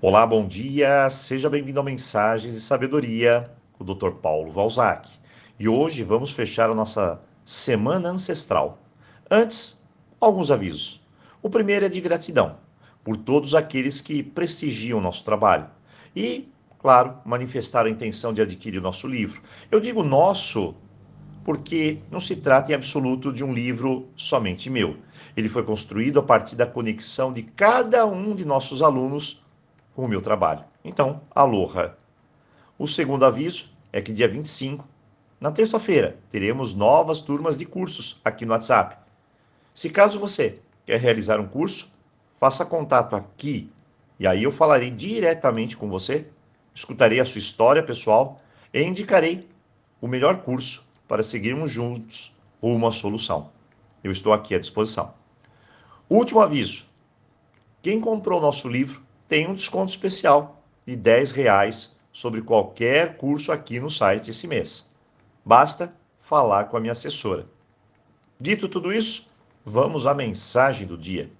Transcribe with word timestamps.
Olá, 0.00 0.24
bom 0.24 0.46
dia. 0.46 1.10
Seja 1.10 1.50
bem-vindo 1.50 1.80
a 1.80 1.82
Mensagens 1.82 2.54
e 2.54 2.60
Sabedoria 2.60 3.50
o 3.80 3.82
Dr. 3.82 4.12
Paulo 4.22 4.52
Valzac. 4.52 5.10
E 5.58 5.68
hoje 5.68 6.04
vamos 6.04 6.30
fechar 6.30 6.70
a 6.70 6.74
nossa 6.74 7.20
semana 7.44 8.08
ancestral. 8.08 8.78
Antes, 9.28 9.84
alguns 10.20 10.52
avisos. 10.52 11.04
O 11.42 11.50
primeiro 11.50 11.84
é 11.84 11.88
de 11.88 12.00
gratidão 12.00 12.58
por 13.02 13.16
todos 13.16 13.56
aqueles 13.56 14.00
que 14.00 14.22
prestigiam 14.22 15.00
nosso 15.00 15.24
trabalho 15.24 15.66
e, 16.14 16.48
claro, 16.78 17.18
manifestaram 17.24 17.90
a 17.90 17.92
intenção 17.92 18.32
de 18.32 18.40
adquirir 18.40 18.78
o 18.78 18.82
nosso 18.82 19.08
livro. 19.08 19.42
Eu 19.68 19.80
digo 19.80 20.04
nosso 20.04 20.76
porque 21.42 21.98
não 22.08 22.20
se 22.20 22.36
trata 22.36 22.70
em 22.70 22.74
absoluto 22.76 23.32
de 23.32 23.42
um 23.42 23.52
livro 23.52 24.06
somente 24.14 24.70
meu. 24.70 24.98
Ele 25.36 25.48
foi 25.48 25.64
construído 25.64 26.20
a 26.20 26.22
partir 26.22 26.54
da 26.54 26.68
conexão 26.68 27.32
de 27.32 27.42
cada 27.42 28.06
um 28.06 28.32
de 28.32 28.44
nossos 28.44 28.80
alunos 28.80 29.42
com 29.98 30.04
o 30.04 30.08
meu 30.08 30.22
trabalho. 30.22 30.64
Então, 30.84 31.22
aloha. 31.28 31.96
O 32.78 32.86
segundo 32.86 33.24
aviso 33.24 33.72
é 33.92 34.00
que 34.00 34.12
dia 34.12 34.28
25, 34.28 34.86
na 35.40 35.50
terça-feira, 35.50 36.20
teremos 36.30 36.72
novas 36.72 37.20
turmas 37.20 37.58
de 37.58 37.64
cursos 37.64 38.20
aqui 38.24 38.46
no 38.46 38.52
WhatsApp. 38.52 38.96
Se 39.74 39.90
caso 39.90 40.20
você 40.20 40.60
quer 40.86 41.00
realizar 41.00 41.40
um 41.40 41.48
curso, 41.48 41.90
faça 42.38 42.64
contato 42.64 43.16
aqui 43.16 43.72
e 44.20 44.26
aí 44.28 44.44
eu 44.44 44.52
falarei 44.52 44.88
diretamente 44.88 45.76
com 45.76 45.88
você, 45.88 46.28
escutarei 46.72 47.18
a 47.18 47.24
sua 47.24 47.40
história 47.40 47.82
pessoal 47.82 48.40
e 48.72 48.80
indicarei 48.80 49.48
o 50.00 50.06
melhor 50.06 50.42
curso 50.42 50.86
para 51.08 51.24
seguirmos 51.24 51.72
juntos 51.72 52.38
rumo 52.62 52.86
à 52.86 52.92
solução. 52.92 53.50
Eu 54.04 54.12
estou 54.12 54.32
aqui 54.32 54.54
à 54.54 54.60
disposição. 54.60 55.12
Último 56.08 56.40
aviso: 56.40 56.86
quem 57.82 58.00
comprou 58.00 58.40
nosso 58.40 58.68
livro 58.68 59.07
tem 59.28 59.46
um 59.46 59.54
desconto 59.54 59.90
especial 59.90 60.62
de 60.86 60.96
10 60.96 61.32
reais 61.32 61.96
sobre 62.10 62.40
qualquer 62.40 63.18
curso 63.18 63.52
aqui 63.52 63.78
no 63.78 63.90
site 63.90 64.30
esse 64.30 64.48
mês. 64.48 64.90
Basta 65.44 65.94
falar 66.18 66.64
com 66.64 66.76
a 66.76 66.80
minha 66.80 66.92
assessora. 66.92 67.46
Dito 68.40 68.68
tudo 68.68 68.92
isso, 68.92 69.28
vamos 69.64 70.06
à 70.06 70.14
mensagem 70.14 70.86
do 70.86 70.96
dia. 70.96 71.30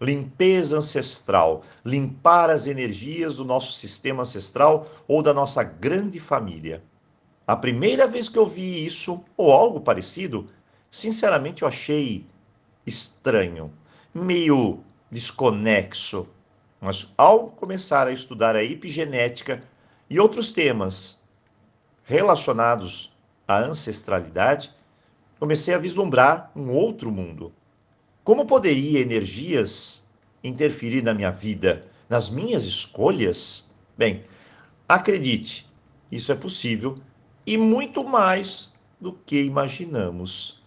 Limpeza 0.00 0.78
ancestral, 0.78 1.62
limpar 1.84 2.50
as 2.50 2.66
energias 2.66 3.36
do 3.36 3.44
nosso 3.44 3.72
sistema 3.72 4.22
ancestral 4.22 4.90
ou 5.06 5.22
da 5.22 5.34
nossa 5.34 5.62
grande 5.62 6.18
família. 6.18 6.82
A 7.46 7.56
primeira 7.56 8.06
vez 8.06 8.28
que 8.28 8.38
eu 8.38 8.46
vi 8.46 8.86
isso, 8.86 9.22
ou 9.36 9.52
algo 9.52 9.80
parecido, 9.80 10.48
sinceramente 10.90 11.62
eu 11.62 11.68
achei 11.68 12.24
estranho, 12.86 13.72
meio 14.14 14.80
desconexo. 15.10 16.28
Mas 16.84 17.08
ao 17.16 17.46
começar 17.46 18.08
a 18.08 18.12
estudar 18.12 18.56
a 18.56 18.64
epigenética 18.64 19.62
e 20.10 20.18
outros 20.18 20.50
temas 20.50 21.22
relacionados 22.02 23.16
à 23.46 23.60
ancestralidade, 23.60 24.72
comecei 25.38 25.74
a 25.74 25.78
vislumbrar 25.78 26.50
um 26.56 26.70
outro 26.70 27.12
mundo. 27.12 27.52
Como 28.24 28.46
poderia 28.46 28.98
energias 28.98 30.10
interferir 30.42 31.04
na 31.04 31.14
minha 31.14 31.30
vida, 31.30 31.88
nas 32.08 32.28
minhas 32.28 32.64
escolhas? 32.64 33.72
Bem, 33.96 34.24
acredite, 34.88 35.70
isso 36.10 36.32
é 36.32 36.34
possível 36.34 36.96
e 37.46 37.56
muito 37.56 38.02
mais 38.02 38.72
do 39.00 39.12
que 39.12 39.40
imaginamos. 39.40 40.60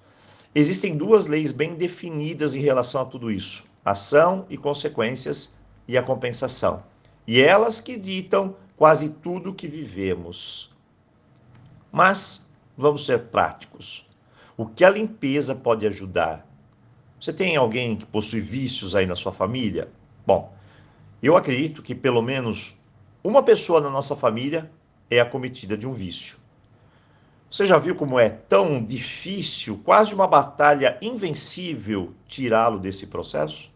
Existem 0.55 0.95
duas 0.95 1.27
leis 1.27 1.51
bem 1.51 1.75
definidas 1.75 2.55
em 2.55 2.61
relação 2.61 3.01
a 3.01 3.05
tudo 3.05 3.29
isso: 3.29 3.65
ação 3.83 4.45
e 4.49 4.55
consequências 4.55 5.54
e 5.87 5.97
a 5.97 6.03
compensação. 6.03 6.83
E 7.27 7.41
elas 7.41 7.81
que 7.81 7.97
ditam 7.97 8.55
quase 8.77 9.09
tudo 9.09 9.53
que 9.53 9.67
vivemos. 9.67 10.75
Mas 11.91 12.49
vamos 12.77 13.05
ser 13.05 13.25
práticos. 13.25 14.09
O 14.57 14.65
que 14.65 14.83
a 14.83 14.89
limpeza 14.89 15.55
pode 15.55 15.85
ajudar? 15.87 16.45
Você 17.19 17.33
tem 17.33 17.55
alguém 17.55 17.95
que 17.95 18.05
possui 18.05 18.41
vícios 18.41 18.95
aí 18.95 19.05
na 19.05 19.15
sua 19.15 19.31
família? 19.31 19.89
Bom, 20.25 20.53
eu 21.21 21.35
acredito 21.35 21.81
que 21.81 21.95
pelo 21.95 22.21
menos 22.21 22.75
uma 23.23 23.41
pessoa 23.41 23.81
na 23.81 23.89
nossa 23.89 24.15
família 24.15 24.69
é 25.09 25.19
acometida 25.19 25.77
de 25.77 25.87
um 25.87 25.91
vício. 25.91 26.37
Você 27.49 27.65
já 27.65 27.77
viu 27.77 27.95
como 27.95 28.19
é 28.19 28.29
tão 28.29 28.83
difícil, 28.83 29.79
quase 29.83 30.13
uma 30.13 30.27
batalha 30.27 30.97
invencível, 31.01 32.13
tirá-lo 32.27 32.79
desse 32.79 33.07
processo? 33.07 33.71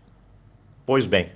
Pois 0.86 1.08
bem, 1.08 1.32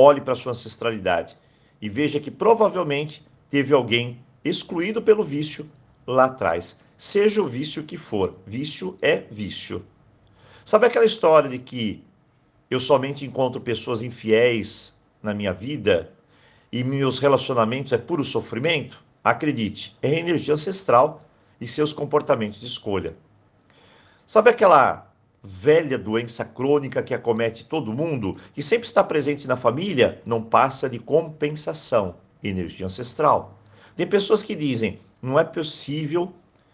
olhe 0.00 0.20
para 0.20 0.34
sua 0.34 0.52
ancestralidade 0.52 1.36
e 1.80 1.88
veja 1.88 2.20
que 2.20 2.30
provavelmente 2.30 3.24
teve 3.50 3.74
alguém 3.74 4.18
excluído 4.44 5.02
pelo 5.02 5.22
vício 5.22 5.70
lá 6.06 6.24
atrás. 6.24 6.80
Seja 6.96 7.42
o 7.42 7.46
vício 7.46 7.84
que 7.84 7.96
for, 7.96 8.34
vício 8.46 8.98
é 9.00 9.18
vício. 9.30 9.84
Sabe 10.64 10.86
aquela 10.86 11.04
história 11.04 11.48
de 11.48 11.58
que 11.58 12.04
eu 12.70 12.78
somente 12.78 13.24
encontro 13.24 13.60
pessoas 13.60 14.02
infiéis 14.02 14.98
na 15.22 15.34
minha 15.34 15.52
vida 15.52 16.12
e 16.70 16.84
meus 16.84 17.18
relacionamentos 17.18 17.92
é 17.92 17.98
puro 17.98 18.22
sofrimento? 18.22 19.02
Acredite, 19.22 19.96
é 20.00 20.18
energia 20.18 20.54
ancestral 20.54 21.22
e 21.60 21.66
seus 21.66 21.92
comportamentos 21.92 22.60
de 22.60 22.66
escolha. 22.66 23.16
Sabe 24.26 24.50
aquela 24.50 25.09
velha 25.42 25.98
doença 25.98 26.44
crônica 26.44 27.02
que 27.02 27.14
acomete 27.14 27.64
todo 27.64 27.92
mundo, 27.92 28.36
que 28.52 28.62
sempre 28.62 28.86
está 28.86 29.02
presente 29.02 29.48
na 29.48 29.56
família? 29.56 30.20
Não 30.24 30.42
passa 30.42 30.88
de 30.88 30.98
compensação, 30.98 32.16
energia 32.42 32.86
ancestral. 32.86 33.58
Tem 33.96 34.06
pessoas 34.06 34.42
que 34.42 34.54
dizem: 34.54 34.98
não 35.22 35.38
é 35.38 35.44
possível 35.44 36.32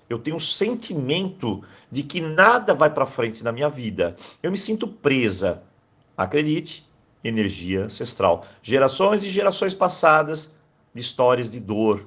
eu 0.08 0.18
tenho 0.18 0.36
um 0.36 0.40
sentimento 0.40 1.62
de 1.90 2.02
que 2.02 2.20
nada 2.20 2.72
vai 2.72 2.88
para 2.90 3.06
frente 3.06 3.42
na 3.42 3.50
minha 3.50 3.68
vida. 3.68 4.14
Eu 4.42 4.50
me 4.50 4.56
sinto 4.56 4.86
presa. 4.86 5.62
Acredite, 6.16 6.88
energia 7.24 7.84
ancestral. 7.84 8.46
Gerações 8.62 9.24
e 9.24 9.30
gerações 9.30 9.74
passadas 9.74 10.56
de 10.94 11.00
histórias 11.00 11.50
de 11.50 11.60
dor, 11.60 12.06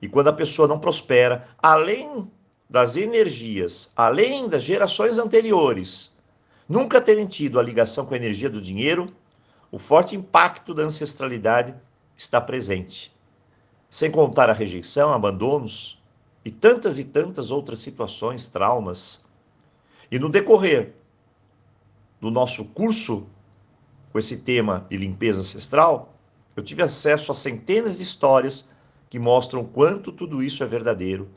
e 0.00 0.08
quando 0.08 0.28
a 0.28 0.32
pessoa 0.32 0.68
não 0.68 0.78
prospera, 0.78 1.48
além 1.60 2.30
das 2.68 2.96
energias, 2.96 3.92
além 3.96 4.48
das 4.48 4.62
gerações 4.62 5.18
anteriores, 5.18 6.16
nunca 6.68 7.00
terem 7.00 7.26
tido 7.26 7.58
a 7.58 7.62
ligação 7.62 8.04
com 8.04 8.12
a 8.12 8.16
energia 8.16 8.50
do 8.50 8.60
dinheiro, 8.60 9.14
o 9.72 9.78
forte 9.78 10.14
impacto 10.14 10.74
da 10.74 10.82
ancestralidade 10.82 11.74
está 12.16 12.40
presente. 12.40 13.14
Sem 13.88 14.10
contar 14.10 14.50
a 14.50 14.52
rejeição, 14.52 15.14
abandonos 15.14 16.02
e 16.44 16.50
tantas 16.50 16.98
e 16.98 17.04
tantas 17.04 17.50
outras 17.50 17.80
situações, 17.80 18.48
traumas. 18.48 19.24
E 20.10 20.18
no 20.18 20.28
decorrer 20.28 20.94
do 22.20 22.30
nosso 22.30 22.66
curso 22.66 23.26
com 24.12 24.18
esse 24.18 24.38
tema 24.38 24.86
de 24.90 24.96
limpeza 24.96 25.40
ancestral, 25.40 26.14
eu 26.54 26.62
tive 26.62 26.82
acesso 26.82 27.32
a 27.32 27.34
centenas 27.34 27.96
de 27.96 28.02
histórias 28.02 28.70
que 29.08 29.18
mostram 29.18 29.64
quanto 29.64 30.12
tudo 30.12 30.42
isso 30.42 30.62
é 30.62 30.66
verdadeiro 30.66 31.30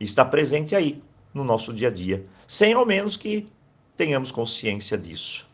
está 0.00 0.24
presente 0.24 0.74
aí 0.74 1.02
no 1.32 1.44
nosso 1.44 1.72
dia 1.72 1.88
a 1.88 1.90
dia, 1.90 2.26
sem 2.46 2.72
ao 2.72 2.86
menos 2.86 3.16
que 3.16 3.48
tenhamos 3.96 4.30
consciência 4.30 4.96
disso. 4.96 5.48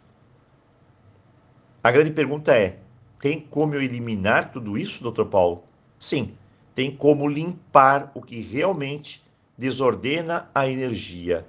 A 1.82 1.90
grande 1.90 2.12
pergunta 2.12 2.54
é: 2.54 2.78
tem 3.20 3.40
como 3.40 3.74
eu 3.74 3.82
eliminar 3.82 4.52
tudo 4.52 4.76
isso, 4.78 5.10
Dr. 5.10 5.24
Paulo? 5.24 5.64
Sim, 5.98 6.36
tem 6.74 6.94
como 6.94 7.28
limpar 7.28 8.10
o 8.14 8.20
que 8.20 8.40
realmente 8.40 9.22
desordena 9.56 10.50
a 10.54 10.68
energia 10.68 11.46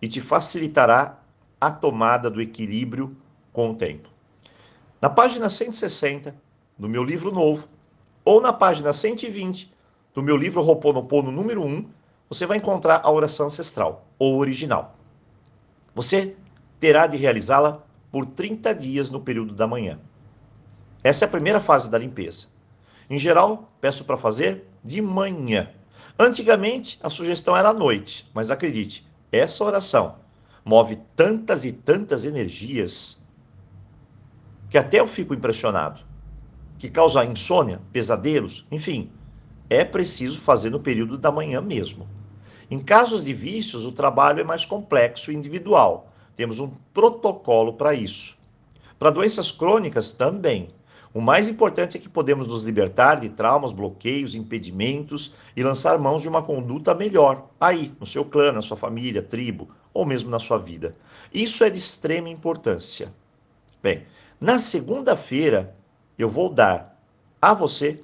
e 0.00 0.08
te 0.08 0.20
facilitará 0.20 1.20
a 1.60 1.70
tomada 1.70 2.28
do 2.28 2.40
equilíbrio 2.40 3.16
com 3.52 3.70
o 3.70 3.74
tempo. 3.74 4.08
Na 5.00 5.08
página 5.10 5.48
160 5.48 6.34
do 6.78 6.88
meu 6.88 7.04
livro 7.04 7.30
novo, 7.30 7.68
ou 8.24 8.40
na 8.40 8.52
página 8.52 8.92
120 8.92 9.72
do 10.14 10.22
meu 10.22 10.36
livro 10.36 10.62
Roponopono 10.62 11.30
número 11.30 11.62
1, 11.64 11.88
você 12.32 12.46
vai 12.46 12.56
encontrar 12.56 13.02
a 13.04 13.10
oração 13.10 13.48
ancestral, 13.48 14.06
ou 14.18 14.38
original. 14.38 14.96
Você 15.94 16.34
terá 16.80 17.06
de 17.06 17.18
realizá-la 17.18 17.82
por 18.10 18.24
30 18.24 18.74
dias 18.74 19.10
no 19.10 19.20
período 19.20 19.52
da 19.52 19.66
manhã. 19.66 19.98
Essa 21.04 21.26
é 21.26 21.28
a 21.28 21.30
primeira 21.30 21.60
fase 21.60 21.90
da 21.90 21.98
limpeza. 21.98 22.46
Em 23.10 23.18
geral, 23.18 23.70
peço 23.82 24.06
para 24.06 24.16
fazer 24.16 24.66
de 24.82 25.02
manhã. 25.02 25.68
Antigamente, 26.18 26.98
a 27.02 27.10
sugestão 27.10 27.54
era 27.54 27.68
à 27.68 27.74
noite, 27.74 28.26
mas 28.32 28.50
acredite, 28.50 29.06
essa 29.30 29.62
oração 29.62 30.16
move 30.64 31.00
tantas 31.14 31.66
e 31.66 31.72
tantas 31.72 32.24
energias 32.24 33.22
que 34.70 34.78
até 34.78 35.00
eu 35.00 35.06
fico 35.06 35.34
impressionado 35.34 36.00
que 36.78 36.88
causa 36.88 37.26
insônia, 37.26 37.78
pesadelos, 37.92 38.66
enfim, 38.70 39.10
é 39.68 39.84
preciso 39.84 40.40
fazer 40.40 40.70
no 40.70 40.80
período 40.80 41.18
da 41.18 41.30
manhã 41.30 41.60
mesmo. 41.60 42.08
Em 42.72 42.78
casos 42.78 43.22
de 43.22 43.34
vícios, 43.34 43.84
o 43.84 43.92
trabalho 43.92 44.40
é 44.40 44.44
mais 44.44 44.64
complexo 44.64 45.30
e 45.30 45.34
individual. 45.34 46.10
Temos 46.34 46.58
um 46.58 46.70
protocolo 46.94 47.74
para 47.74 47.92
isso. 47.92 48.34
Para 48.98 49.10
doenças 49.10 49.52
crônicas 49.52 50.12
também. 50.12 50.70
O 51.12 51.20
mais 51.20 51.50
importante 51.50 51.98
é 51.98 52.00
que 52.00 52.08
podemos 52.08 52.46
nos 52.46 52.64
libertar 52.64 53.16
de 53.16 53.28
traumas, 53.28 53.72
bloqueios, 53.72 54.34
impedimentos 54.34 55.34
e 55.54 55.62
lançar 55.62 55.98
mãos 55.98 56.22
de 56.22 56.28
uma 56.30 56.42
conduta 56.42 56.94
melhor, 56.94 57.46
aí, 57.60 57.92
no 58.00 58.06
seu 58.06 58.24
clã, 58.24 58.52
na 58.52 58.62
sua 58.62 58.78
família, 58.78 59.22
tribo 59.22 59.68
ou 59.92 60.06
mesmo 60.06 60.30
na 60.30 60.38
sua 60.38 60.56
vida. 60.56 60.96
Isso 61.30 61.64
é 61.64 61.68
de 61.68 61.76
extrema 61.76 62.30
importância. 62.30 63.12
Bem, 63.82 64.06
na 64.40 64.58
segunda-feira 64.58 65.76
eu 66.18 66.30
vou 66.30 66.48
dar 66.48 66.98
a 67.38 67.52
você 67.52 68.00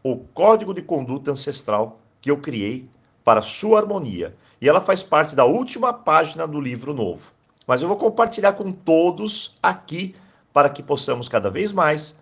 o 0.00 0.16
código 0.16 0.72
de 0.72 0.82
conduta 0.82 1.32
ancestral 1.32 1.98
que 2.20 2.30
eu 2.30 2.36
criei 2.36 2.88
para 3.24 3.42
sua 3.42 3.78
harmonia. 3.78 4.34
E 4.60 4.68
ela 4.68 4.80
faz 4.80 5.02
parte 5.02 5.34
da 5.34 5.44
última 5.44 5.92
página 5.92 6.46
do 6.46 6.60
livro 6.60 6.94
novo. 6.94 7.32
Mas 7.66 7.82
eu 7.82 7.88
vou 7.88 7.96
compartilhar 7.96 8.52
com 8.54 8.72
todos 8.72 9.58
aqui 9.62 10.14
para 10.52 10.68
que 10.68 10.82
possamos 10.82 11.28
cada 11.28 11.50
vez 11.50 11.72
mais 11.72 12.20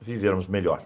vivermos 0.00 0.46
melhor. 0.46 0.82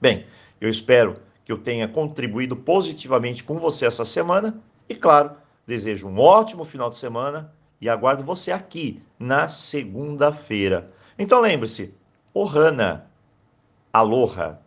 Bem, 0.00 0.26
eu 0.60 0.68
espero 0.68 1.16
que 1.44 1.52
eu 1.52 1.58
tenha 1.58 1.88
contribuído 1.88 2.56
positivamente 2.56 3.42
com 3.42 3.58
você 3.58 3.86
essa 3.86 4.04
semana 4.04 4.60
e, 4.88 4.94
claro, 4.94 5.32
desejo 5.66 6.08
um 6.08 6.18
ótimo 6.18 6.64
final 6.64 6.90
de 6.90 6.96
semana 6.96 7.52
e 7.80 7.88
aguardo 7.88 8.24
você 8.24 8.52
aqui 8.52 9.02
na 9.18 9.48
segunda-feira. 9.48 10.90
Então 11.18 11.40
lembre-se, 11.40 11.94
Ohana, 12.34 13.08
Aloha. 13.92 14.60